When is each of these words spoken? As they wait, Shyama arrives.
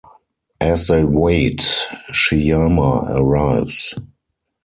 As 0.59 0.87
they 0.87 1.03
wait, 1.03 1.59
Shyama 2.09 3.05
arrives. 3.11 3.93